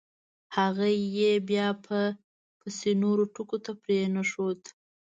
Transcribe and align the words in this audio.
هغه 0.57 0.87
یې 1.17 1.31
بیا 1.49 1.67
به… 1.83 2.01
پسې 2.59 2.91
نورو 3.03 3.23
ټکو 3.33 3.57
ته 3.65 3.71
پرېنښود. 3.83 4.61